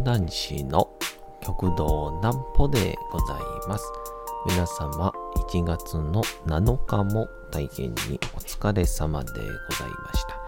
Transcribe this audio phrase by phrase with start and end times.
[0.00, 0.90] 講談師の
[1.42, 3.38] 極道南歩でござい
[3.68, 3.84] ます。
[4.46, 5.12] 皆様、
[5.50, 9.36] 1月の7日も大変にお疲れ様でご
[9.74, 10.40] ざいました。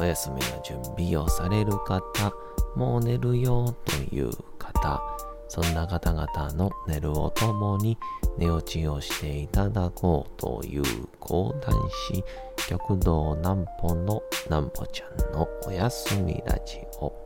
[0.00, 2.32] お休みの準備をされる方、
[2.74, 5.02] もう寝るよという方、
[5.48, 7.98] そんな方々の寝るをともに
[8.38, 10.82] 寝落ちをしていただこうという
[11.20, 11.74] 講談
[12.08, 12.24] 師、
[12.66, 17.25] 極道南歩の南歩ちゃんのおやすみラジオ。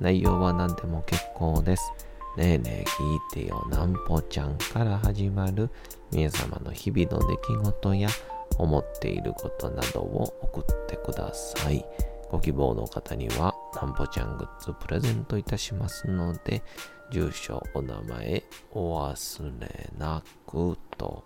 [0.00, 1.92] 内容は何でも結構です。
[2.36, 5.68] ねえねえ聞いてよなんぽちゃんから始まる
[6.10, 8.08] 皆様の日々の出来事や
[8.56, 11.84] 思っていることなどを送ってください。
[12.30, 16.62] ご希望の方にはなんぽちゃんグッズプレゼントいたしますので、
[17.10, 21.24] 住所、お名前、お忘れなくと。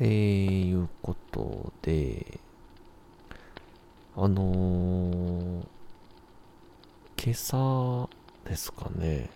[0.00, 2.40] えー、いうことで、
[4.16, 5.43] あのー、
[7.26, 8.10] 今朝
[8.44, 9.30] ですかね、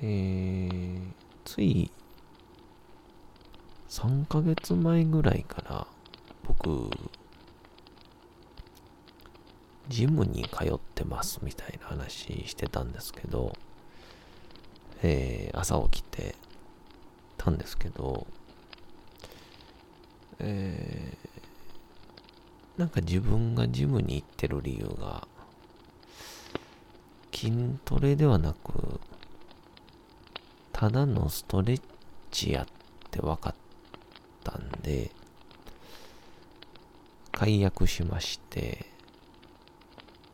[0.00, 1.00] えー、
[1.44, 1.90] つい
[3.88, 5.86] 3ヶ月前ぐらいから
[6.46, 6.88] 僕、
[9.88, 13.52] ジムに通ってますみたいな話してたんですけど、
[15.02, 16.36] えー、朝起きて
[17.36, 18.28] たんですけど、
[20.38, 25.26] えー、なんか自分がジムに行ってる理由が、
[27.38, 27.52] 筋
[27.84, 28.98] トレではなく、
[30.72, 31.82] ただのストレッ
[32.32, 32.66] チやっ
[33.12, 33.54] て分かっ
[34.42, 35.12] たんで、
[37.30, 38.86] 解約しまして、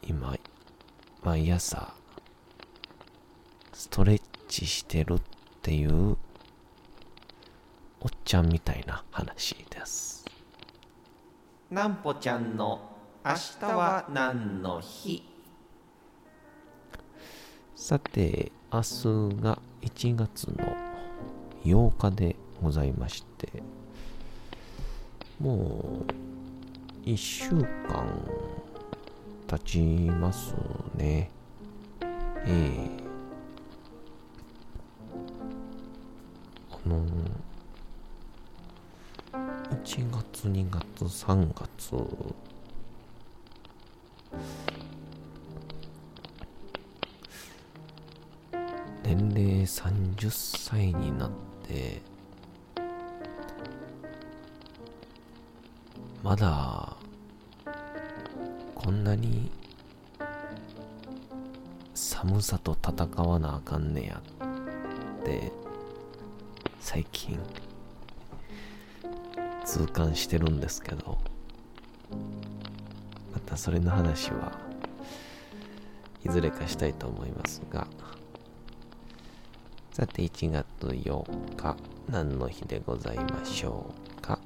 [0.08, 0.34] 今、
[1.22, 1.92] 毎朝、
[3.74, 5.22] ストレッチしてるっ
[5.60, 6.16] ていう、
[8.00, 10.24] おっちゃんみたいな話です。
[11.70, 12.80] なんぽちゃんの
[13.22, 15.33] 明日は何の日？
[17.86, 20.74] さて、明日が1月の
[21.66, 23.62] 8日でございまして、
[25.38, 26.02] も
[27.04, 28.26] う、1週間
[29.48, 29.78] 経ち
[30.10, 30.54] ます
[30.94, 31.30] ね。
[32.00, 32.08] え
[32.46, 32.90] え
[36.70, 37.04] あの
[39.84, 42.53] 1月、2月、3月、
[50.16, 51.30] 30歳になっ
[51.66, 52.00] て、
[56.22, 56.96] まだ、
[58.74, 59.50] こんなに、
[61.94, 64.22] 寒さと戦わなあかんねや
[65.20, 65.52] って、
[66.80, 67.38] 最近、
[69.64, 71.18] 痛感してるんですけど、
[73.32, 74.52] またそれの話は
[76.24, 77.88] いずれかしたいと思いますが、
[79.94, 81.76] さて1月8日、
[82.10, 84.40] 何の日でございましょうか？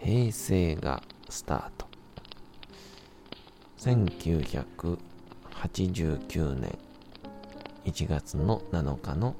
[0.00, 1.86] 平成がスタート。
[3.78, 6.76] 1989年
[7.84, 9.36] 1月の7日の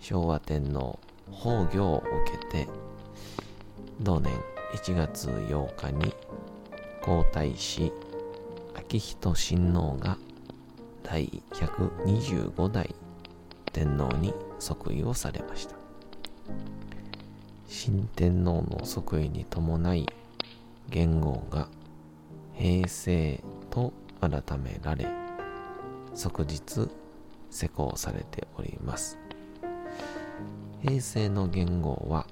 [0.00, 2.68] 昭和天皇崩御を受けて、
[4.00, 4.34] 同年
[4.74, 6.12] 1月8日に
[7.00, 7.92] 皇太子
[8.74, 10.18] 昭仁親王が
[11.02, 12.94] 第125代
[13.72, 15.76] 天皇に即位をされました。
[17.66, 20.06] 新天皇の即位に伴い、
[20.88, 21.68] 元号が
[22.54, 25.06] 平成と改められ、
[26.14, 26.88] 即日
[27.50, 29.18] 施行されております。
[30.82, 32.26] 平成の元号は、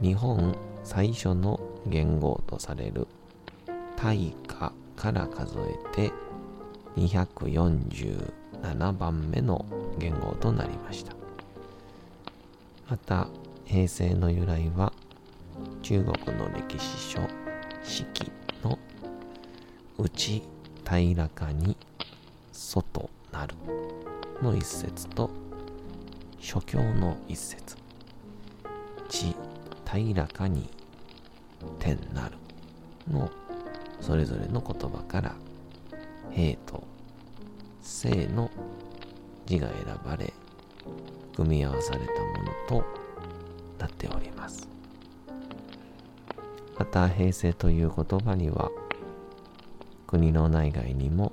[0.00, 3.06] 日本最初の元号とされる
[3.96, 6.12] 大化から数えて
[6.96, 9.64] 247番目の
[9.98, 11.14] 元号となりました。
[12.88, 13.28] また、
[13.64, 14.92] 平成の由来は
[15.82, 17.20] 中国の歴史書
[17.82, 18.32] 四季
[18.62, 18.78] の
[19.98, 20.42] 内
[20.88, 21.76] 平らかに
[22.52, 23.54] 外なる
[24.42, 25.30] の一節と
[26.40, 27.76] 諸教の一節
[29.08, 29.34] 地
[29.84, 30.68] 平らかに
[31.78, 32.36] 天なる
[33.10, 33.30] の
[34.00, 35.34] それぞれの言葉から
[36.38, 36.84] 平と
[37.82, 38.48] 正の
[39.46, 40.32] 字が選ばれ、
[41.34, 42.84] 組み合わされたものと
[43.76, 44.68] なっております。
[46.78, 48.70] また、平成という言葉には、
[50.06, 51.32] 国の内外にも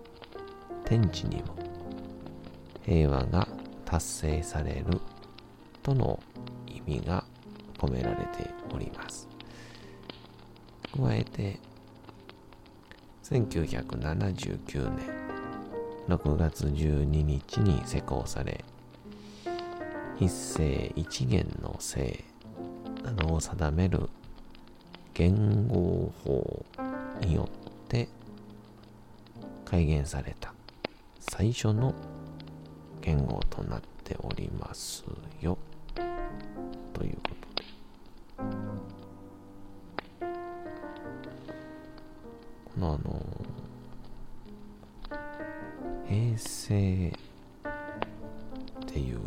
[0.86, 1.56] 天地にも
[2.84, 3.48] 平和が
[3.86, 5.00] 達成される
[5.84, 6.19] との
[6.66, 7.24] 意味が
[7.78, 9.30] 込められております。
[10.98, 11.60] 加えて、
[13.25, 15.10] 1979年
[16.07, 18.63] 6月12日に施行され、
[20.19, 22.24] 一世一元の性
[23.04, 24.10] などを定める
[25.16, 26.66] 言語法
[27.22, 28.10] によって
[29.66, 30.54] 改元された
[31.19, 31.95] 最初の
[33.01, 35.04] 言語となっております
[35.42, 35.57] よ。
[36.94, 37.35] ということ
[42.75, 43.22] このあの
[46.10, 47.13] 平成
[48.81, 49.19] っていう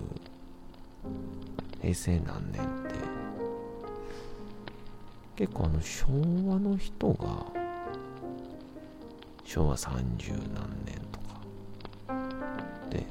[1.81, 2.95] 平成何年って
[5.37, 6.07] 結構あの昭
[6.47, 7.47] 和の人が
[9.45, 11.41] 昭和30何年とか
[12.91, 13.07] で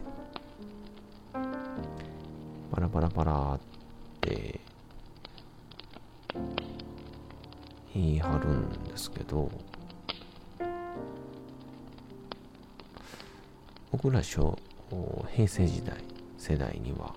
[2.72, 3.60] パラパラパラっ
[4.22, 4.60] て
[7.96, 9.50] 言い張るんですけど
[14.00, 14.56] 僕ら小
[15.34, 15.98] 平成時代
[16.38, 17.16] 世代には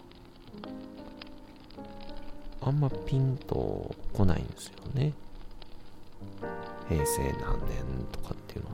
[2.62, 5.12] あんまピンと来ないんですよね。
[6.88, 8.72] 平成何年とかっていうのっ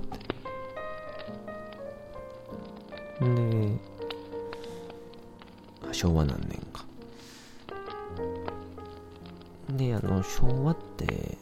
[3.75, 3.77] て。
[5.89, 6.85] で昭和何年か。
[9.71, 11.37] であの昭和って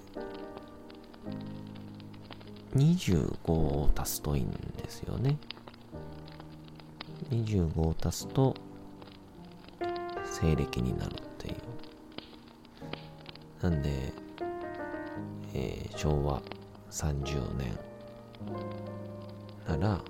[2.74, 4.50] 25を足すといいん
[4.82, 5.36] ですよね。
[7.30, 8.54] 25を足すと
[10.24, 11.54] 西暦になるっていう。
[13.62, 14.12] なんで、
[15.54, 16.42] えー、昭和
[16.90, 17.78] 30年
[19.66, 20.00] なら、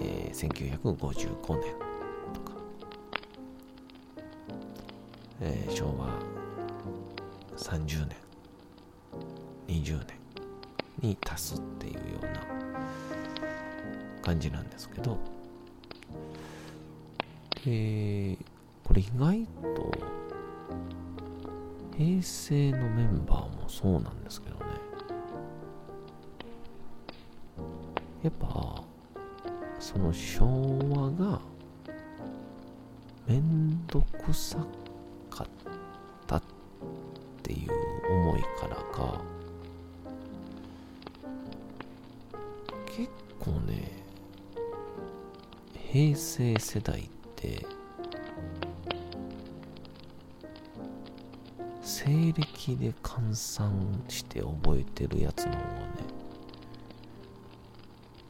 [0.00, 1.74] えー、1955年
[2.32, 2.52] とか、
[5.40, 6.08] えー、昭和
[7.56, 8.16] 30年
[9.66, 10.06] 20年
[11.00, 12.60] に足すっていうような
[14.22, 15.18] 感じなんですけど、
[17.64, 18.36] で、
[18.84, 19.92] これ意外と、
[21.96, 24.62] 平成のメンバーもそうなんですけどね、
[28.22, 28.82] やっぱ、
[29.78, 30.44] その昭
[30.90, 31.40] 和が、
[33.26, 34.58] めんどくさ
[46.72, 47.02] 世代っ
[47.34, 47.66] て
[51.82, 55.74] 西暦で換算して覚えてるやつの方がね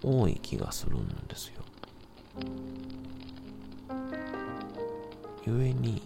[0.02, 1.62] 多い気がするんですよ。
[5.46, 6.00] ゆえに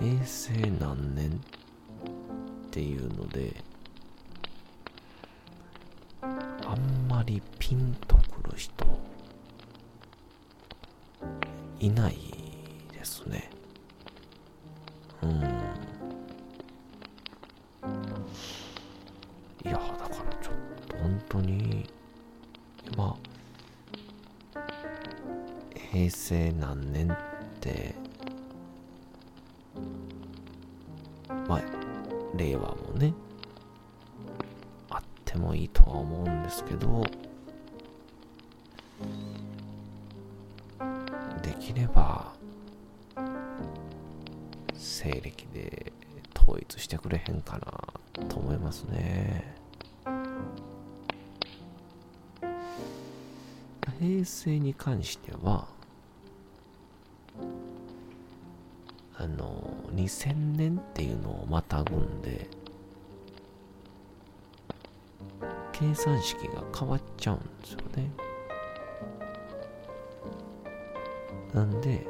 [0.00, 3.62] 平成何年っていうので
[6.22, 7.94] あんまりピン
[8.50, 8.72] る人。
[11.78, 12.16] いない
[12.92, 13.50] ですね。
[15.22, 15.40] うん。
[19.64, 20.54] いやだからちょっ
[20.88, 21.88] と本当に
[22.96, 23.16] ま
[24.54, 24.60] あ
[25.92, 27.16] 平成何年っ
[27.60, 27.94] て
[45.02, 45.92] 西暦で
[46.36, 47.58] 統一してくれへんか
[48.18, 49.56] なと思いますね
[53.98, 55.68] 平成に関しては
[59.16, 62.46] あの2000年っていうのをまたぐんで
[65.72, 68.10] 計算式が変わっちゃうんですよね。
[71.54, 72.06] なんで、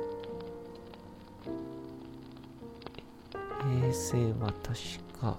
[3.90, 4.78] 平成は確
[5.20, 5.36] か、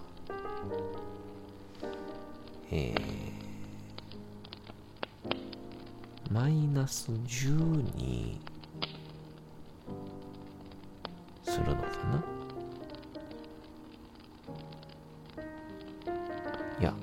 [2.70, 8.42] えー、マイナス10に
[11.46, 12.24] するのかな？
[16.78, 16.94] いや、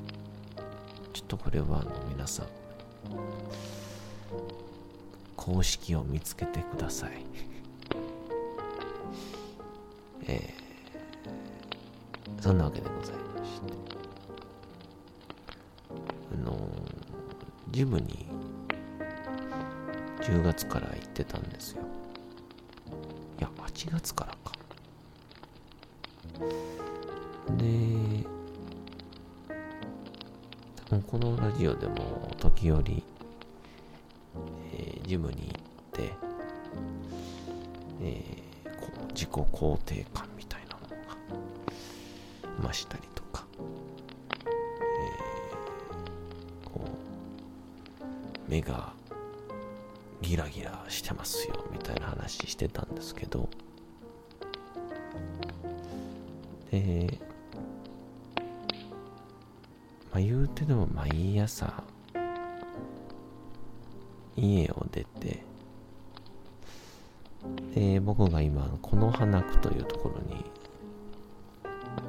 [1.14, 2.46] ちょっとこれはあの皆さん
[5.34, 7.24] 公式を見つけてください。
[10.26, 10.67] えー、
[12.40, 13.72] そんなわけでございまして。
[16.32, 16.56] あの
[17.70, 18.26] ジムに
[20.20, 21.82] 10月から行ってたんですよ。
[23.38, 24.52] いや8月からか。
[27.56, 28.08] で
[31.06, 33.02] このラジオでも時折、
[34.74, 36.12] えー、ジムに行って、
[38.02, 40.27] えー、自己肯定感
[42.68, 46.80] のが増したりとか、えー、こ
[48.46, 48.92] う目が
[50.20, 53.48] ギラギラしてますよみたいな話してたんですけど。
[56.70, 57.18] で
[60.10, 61.82] まあ、言うてでも毎朝
[64.36, 65.42] 家を出て
[67.74, 70.44] で僕が今この花区というところに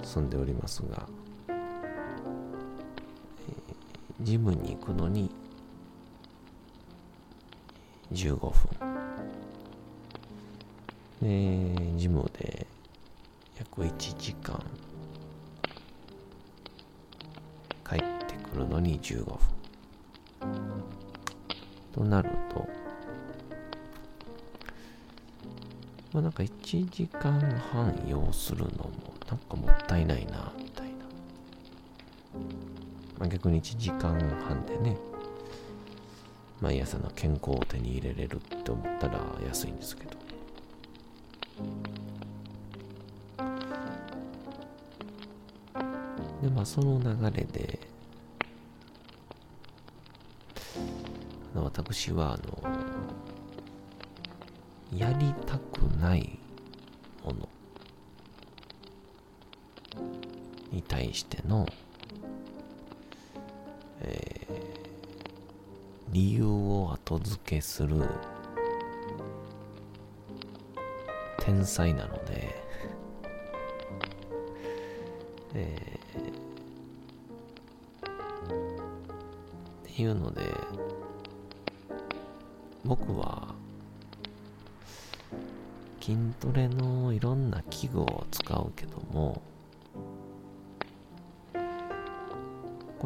[0.10, 1.08] 住んでおりますが、
[1.48, 1.56] えー、
[4.24, 5.30] ジムに行くのに
[8.12, 8.54] 15分
[11.22, 12.66] でジムで
[13.60, 14.60] 約1時間
[17.88, 18.06] 帰って
[18.52, 19.38] くるのに15分。
[21.92, 22.68] となると、
[26.14, 27.40] まあなんか1時間
[27.72, 30.94] 半要するのもなんかもったいないな、みたいな。
[33.20, 34.18] まあ逆に1時間
[34.48, 34.98] 半でね、
[36.62, 40.18] 毎朝の健康を手に入れれるって思ったら安いんですけど。
[46.42, 47.80] でまあその流れで
[51.54, 52.64] 私はあの
[54.98, 56.40] やりたくない
[57.24, 57.50] もの
[60.72, 61.68] に対しての、
[64.02, 68.04] えー、理由を後付けする
[71.40, 72.70] 天才なので
[75.56, 78.10] えー、
[79.90, 80.44] っていうので
[82.86, 83.56] 僕は
[86.00, 89.42] 筋トレのいろんな器具を使うけども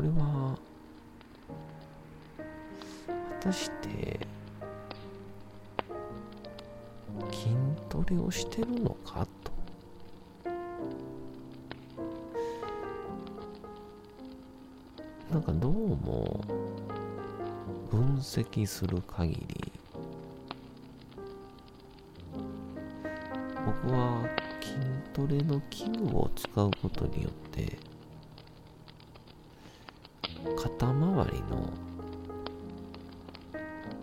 [0.04, 0.58] これは
[3.08, 4.20] 果たして
[7.32, 7.56] 筋
[7.88, 9.54] トレをしてるのかと。
[15.32, 16.44] なんかどうも
[17.90, 19.72] 分析する限り
[23.66, 24.28] 僕は
[24.60, 24.76] 筋
[25.14, 27.93] トレの器具を使うことによって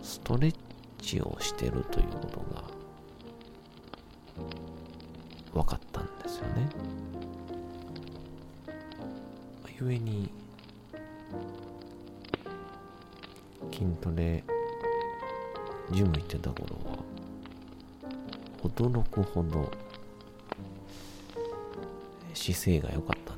[0.01, 0.55] ストレッ
[0.99, 2.63] チをしてるということが
[5.53, 6.69] 分かったんですよね。
[9.79, 10.29] ゆえに
[13.71, 14.43] 筋トレ
[15.91, 16.97] ジム行ってた頃は
[18.63, 19.71] 驚くほど
[22.35, 23.30] 姿勢が良かった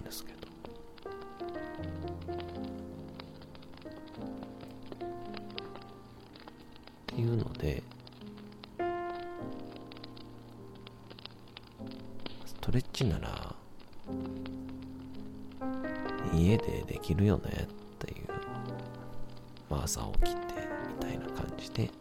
[19.84, 20.44] 朝起きて
[20.88, 21.92] みたいな感じで。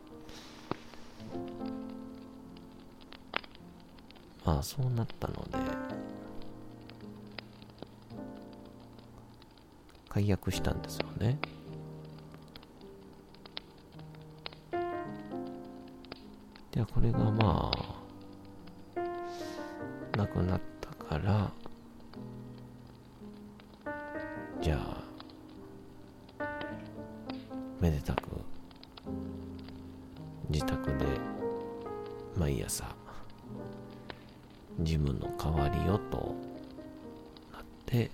[4.44, 5.58] まあそうなったので
[10.08, 11.38] 解約したんですよね。
[16.70, 17.70] ではこれがま
[20.14, 21.50] あなくなったから
[24.60, 24.91] じゃあ
[27.82, 28.20] めでたく
[30.48, 31.04] 自宅で
[32.36, 32.84] 毎朝
[34.78, 36.36] ジムの代わりよと
[37.52, 38.08] なって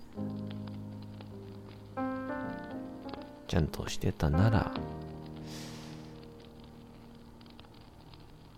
[3.47, 4.73] ちゃんとしてたなら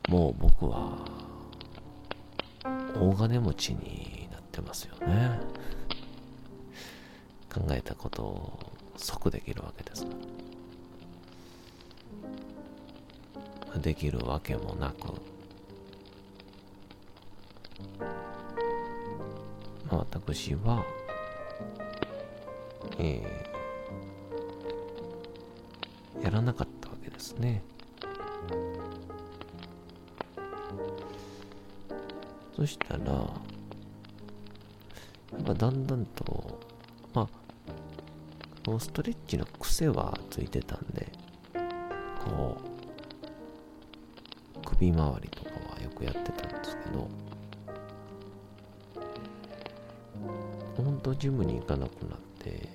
[0.08, 0.96] もう僕は
[2.94, 5.40] 大金持ちになってますよね。
[7.52, 8.58] 考えたことを
[8.96, 10.06] 即できるわけです。
[13.80, 15.12] できるわけもなく、
[19.90, 20.84] まあ、私は、
[22.98, 27.62] えー、やらなかったわけですね。
[32.54, 33.30] そしたら、や
[35.40, 36.60] っぱだんだんと、
[37.14, 41.19] まあ、ストレッチの癖はついてたんで、
[42.24, 42.60] こう、
[44.66, 47.08] 首周りとかはよくやってたんですけど、
[50.76, 52.68] ほんとジムに行かなくなって、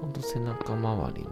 [0.00, 1.30] ほんと背中周りの、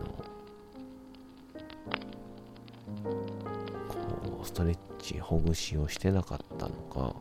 [3.88, 7.14] こう、ストレッチ、ほぐしをしてなかったのか、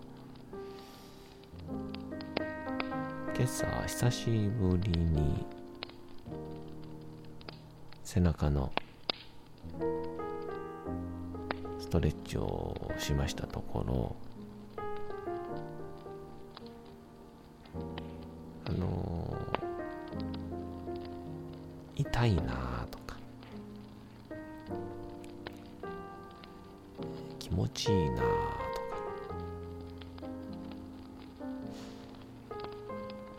[3.36, 4.30] 今朝久し
[4.60, 5.46] ぶりに
[8.12, 8.72] 背中の
[11.78, 14.16] ストレッチをしましたところ
[18.66, 19.38] あの、
[21.96, 23.16] 痛いなとか
[27.38, 28.30] 気持ちいいなとか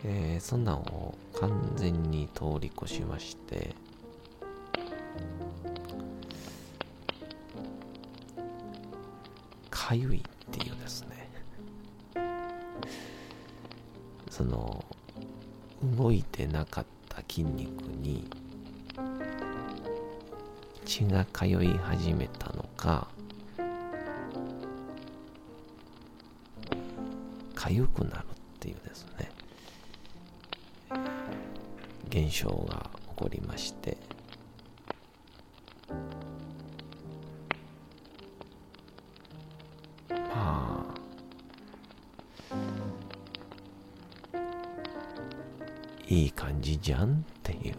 [0.04, 3.74] えー、そんなんを完全に通り越しまして
[9.90, 11.28] かゆいっていうですね。
[14.30, 14.84] その
[15.82, 18.24] 動いてなかった筋肉に
[20.84, 23.08] 血が通い始めたのか
[27.56, 28.28] 痒くなるっ
[28.60, 29.32] ていうですね
[32.08, 33.96] 現象が起こりまして
[46.80, 47.74] じゃんっていう。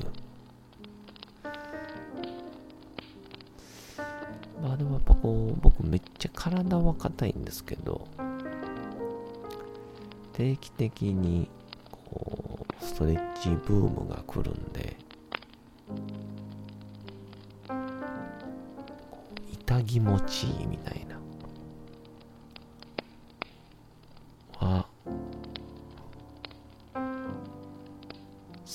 [4.61, 8.07] まあでもやっぱこう僕めっちゃ体は硬いんですけど
[10.33, 11.49] 定期的に
[11.89, 14.95] こうストレッチブームが来るんで
[19.51, 21.10] 痛気持ちいいみたいな。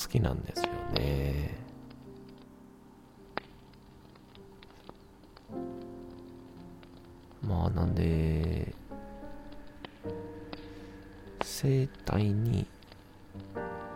[0.07, 1.51] 好きなんですよね。
[7.43, 8.73] まあなんで
[11.43, 12.67] 生体に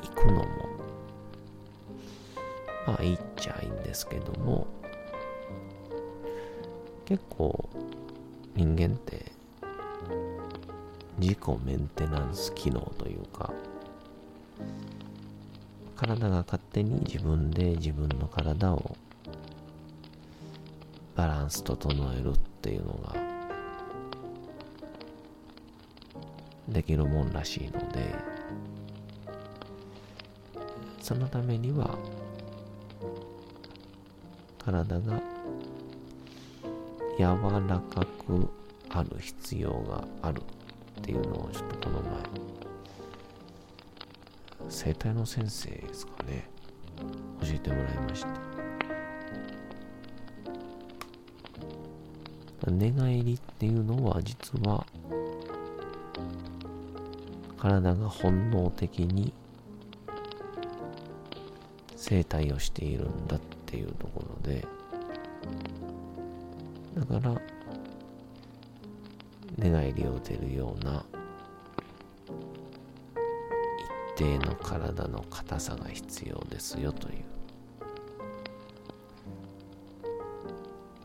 [0.02, 0.44] 行くのも
[2.88, 4.66] まあいいっちゃいいんですけども
[7.04, 7.68] 結構
[8.56, 9.30] 人間って
[11.18, 13.52] 自己メンテナンス機能というか
[16.00, 18.96] 体が勝手に自分で自分の体を
[21.14, 23.14] バランス整えるっていうのが
[26.70, 28.14] できるもんらしいので
[31.02, 31.98] そのためには
[34.64, 35.20] 体が
[37.18, 37.24] 柔
[37.68, 38.48] らかく
[38.88, 42.69] ある必要があるっていうのをちょっとこの前
[44.70, 46.48] 生体の先生ですかね。
[47.42, 48.24] 教えてもらいまし
[52.62, 54.86] た寝返りっていうのは実は
[57.58, 59.32] 体が本能的に
[61.96, 64.66] 生態をしているんだっていうところで
[66.94, 67.40] だから
[69.56, 71.04] 寝返りを打てるような
[74.20, 77.24] 定の体の硬さが必要ですよという。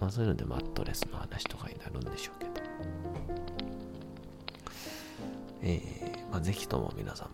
[0.01, 2.51] まあそういうのでマットレスの話とかになるんでしょうけど。
[5.61, 7.29] えー、まあぜひとも皆様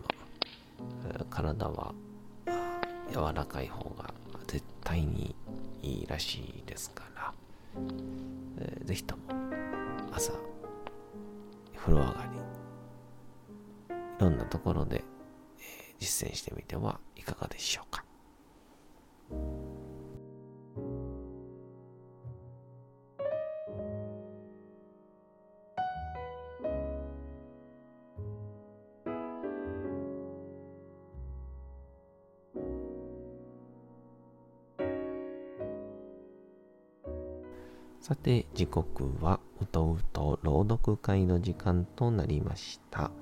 [1.28, 1.92] 体は
[3.10, 4.14] 柔らかい方が
[4.46, 5.34] 絶対に
[5.82, 7.32] いいらしいですから、
[8.58, 9.22] えー、ぜひとも
[10.12, 10.32] 朝
[11.76, 15.02] 風呂上がりいろんなところで、
[16.12, 18.04] 実践してみてはいかがでしょうか
[38.02, 43.12] さて時刻はうとうと朗読会の時間となりました。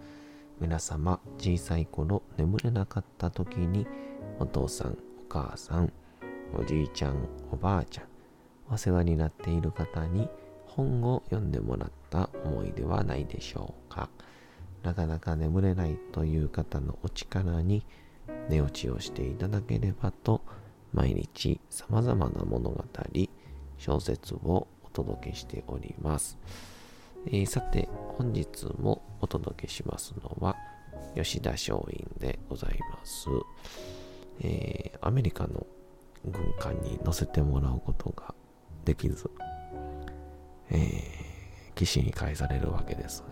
[0.60, 3.86] 皆様、小さい頃眠れなかった時に、
[4.38, 4.96] お父さん、お
[5.26, 5.90] 母さん、
[6.54, 8.04] おじいちゃん、おばあちゃん、
[8.70, 10.28] お世話になっている方に
[10.66, 14.10] 本を読んでもらった思いではないでしょうか。
[14.82, 17.86] なかなか眠れないという方のお力に
[18.50, 20.42] 寝落ちをしていただければと、
[20.92, 22.84] 毎日様々な物語、
[23.78, 26.38] 小説をお届けしております。
[27.26, 27.88] えー、さて、
[28.20, 30.54] 本日もお届けしますのは、
[31.14, 33.30] 吉田松陰でございます。
[34.40, 35.66] えー、アメリカの
[36.26, 38.34] 軍艦に乗せてもらうことが
[38.84, 39.30] できず、
[40.68, 43.24] えー、岸に返されるわけです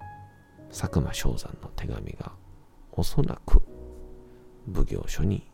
[0.00, 0.04] が、
[0.68, 2.32] 佐久間象山の手紙が
[2.92, 3.62] おそらく
[4.70, 5.50] 奉行所に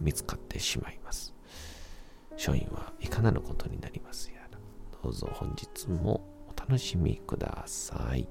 [0.00, 1.32] 見つかってしまいます。
[2.36, 4.58] 書院はいかなることになりますやら。
[5.04, 6.34] どうぞ本日も
[6.68, 8.28] 楽しみください。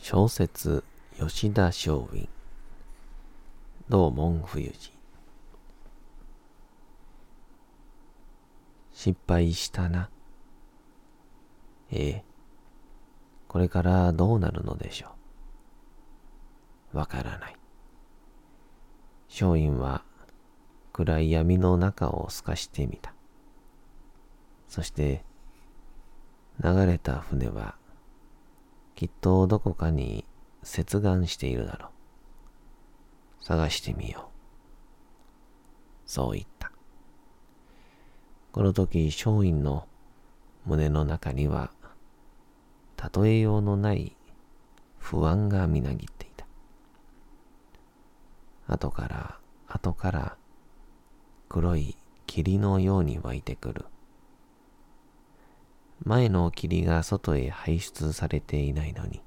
[0.00, 0.84] 小説
[1.18, 2.28] 吉田松陰
[3.88, 4.95] 道門冬治
[8.96, 10.08] 失敗したな。
[11.90, 12.24] ええ。
[13.46, 15.08] これからどうなるのでしょ
[16.94, 16.96] う。
[16.96, 17.56] わからない。
[19.28, 20.02] 松陰は
[20.94, 23.12] 暗い闇の中を透かしてみた。
[24.66, 25.26] そして
[26.64, 27.76] 流れた船は
[28.94, 30.24] きっとどこかに
[30.62, 31.90] 接岸しているだろ
[33.42, 33.44] う。
[33.44, 34.30] 探してみよ
[36.06, 36.10] う。
[36.10, 36.72] そう言った。
[38.56, 39.86] この時、松陰の
[40.64, 41.70] 胸の中には、
[43.14, 44.16] 例えようのない
[44.98, 46.46] 不安がみなぎっていた。
[48.66, 49.38] 後から
[49.68, 50.36] 後から
[51.50, 53.84] 黒い霧のように湧いてくる。
[56.02, 59.22] 前の霧が外へ排出されていないのに、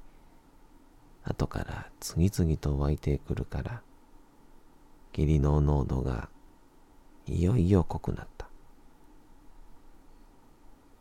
[1.22, 3.80] 後から次々と湧いてくるから、
[5.12, 6.28] 霧の濃度が
[7.28, 8.49] いよいよ濃くなった。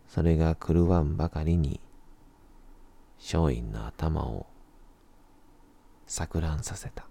[0.09, 1.79] それが狂わんばかりに
[3.19, 4.47] 松陰の頭を
[6.07, 7.05] 錯乱させた。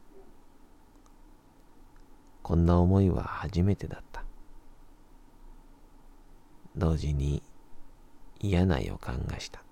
[2.43, 4.25] こんな思いは初めてだった。
[6.77, 7.43] 同時に
[8.41, 9.63] 嫌な予感がした。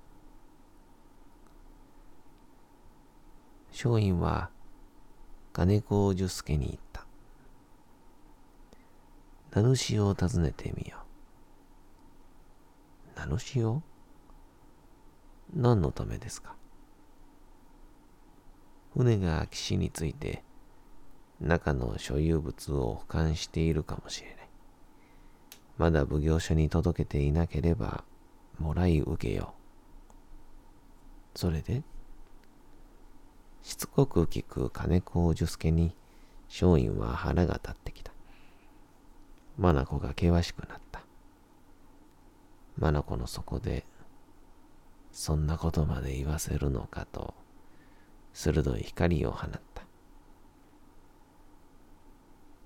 [3.73, 4.51] 松陰は
[5.53, 7.05] 金子寿助に言った。
[9.51, 11.06] 名主を訪ねてみよう。
[13.17, 13.83] 名主を
[15.55, 16.55] 何のためですか？
[18.95, 20.45] 船が岸について
[21.41, 24.37] 中の所有物を保管しているかもしれない。
[25.79, 28.05] まだ奉行所に届けていなければ
[28.59, 29.55] もらい受けよ
[31.35, 31.39] う。
[31.39, 31.83] それで
[33.63, 35.95] しつこく聞く金子寿助に
[36.49, 38.13] 松陰は腹が立ってきた。
[39.59, 41.03] 眼が険しくなった。
[42.79, 43.85] 眼の底で、
[45.13, 47.35] そんなことまで言わせるのかと、
[48.33, 49.83] 鋭い光を放った。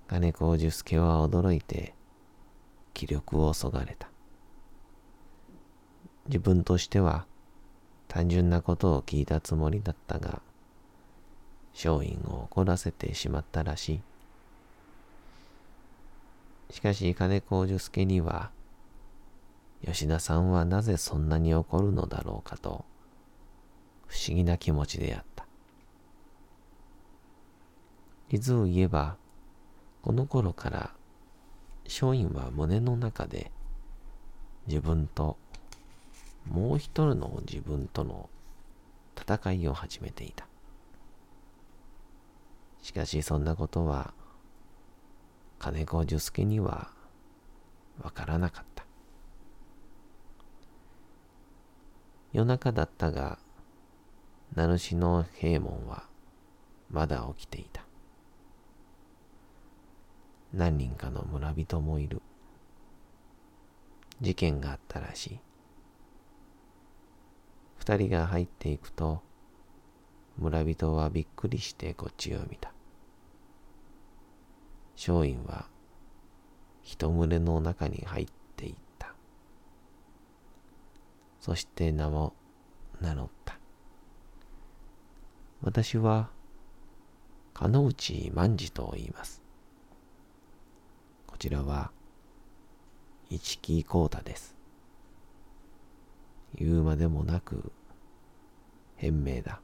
[0.07, 1.95] 金子寿助は驚いて、
[2.93, 4.09] 気力をそがれた。
[6.27, 7.25] 自分としては、
[8.09, 10.41] 単純なことを聞いたつもりだったが、
[11.73, 14.01] 松陰を怒らせてしまったらし
[16.69, 16.73] い。
[16.73, 18.51] しかし金子寿助には、
[19.85, 22.85] 吉田さんはなぜそんなに怒るのだろうかと、
[24.07, 25.45] 不思議な気持ちであった。
[28.29, 29.17] 実を言えば、
[30.01, 30.91] この頃から
[31.85, 33.51] 松陰は胸の中で
[34.67, 35.37] 自分と
[36.49, 38.29] もう一人の自分との
[39.19, 40.47] 戦いを始めていた。
[42.81, 44.13] しかしそんなことは
[45.59, 46.89] 金子寿助には
[48.01, 48.85] わからなかった。
[52.33, 53.39] 夜中だったが、
[54.55, 56.03] 名主の平門は
[56.89, 57.85] まだ起きていた。
[60.53, 62.21] 何人かの村人もいる。
[64.21, 65.39] 事件があったらしい。
[67.77, 69.21] 二人が入っていくと、
[70.37, 72.71] 村人はびっくりしてこっちを見た。
[74.95, 75.65] 松陰は
[76.83, 79.15] 人群れの中に入っていった。
[81.41, 82.33] そして名を
[83.01, 83.57] 名乗った。
[85.63, 86.29] 私は、
[87.53, 89.41] 鹿内万次と言います。
[91.25, 91.91] こちらは、
[93.29, 94.55] 一木幸太です。
[96.55, 97.71] 言うまでもなく、
[98.95, 99.61] 変名だ。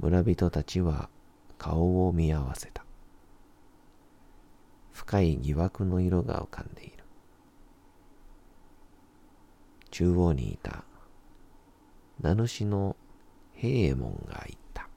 [0.00, 1.08] 村人たちは
[1.58, 2.84] 顔を見合わせた。
[4.92, 6.99] 深い疑惑の色が浮かんでいる。
[10.00, 10.82] 中央にいた
[12.22, 12.96] 名主の
[13.54, 14.88] 平右衛門が言った。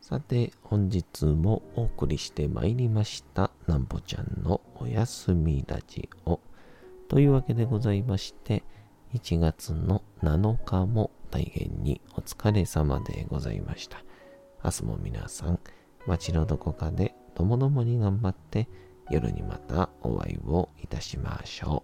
[0.00, 6.40] さて、本日もお送りしてまいりました、なんぽちゃんのおやすみラジオ。
[7.06, 8.64] というわけでございまして、
[9.14, 14.02] 1月の7日も大変にお疲れ様でございました。
[14.64, 15.60] 明日も皆さん、
[16.06, 18.68] 街のどこかでともどもに頑張って、
[19.10, 21.82] 夜にまたお会いをいたしましょ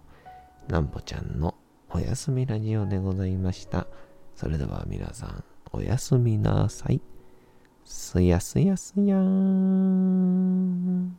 [0.69, 0.71] う。
[0.71, 1.55] なんぽちゃんの
[1.89, 3.87] おやすみラジオでございました。
[4.35, 7.01] それでは皆さん、おやすみなさい。
[7.83, 11.17] すやすやすやーん。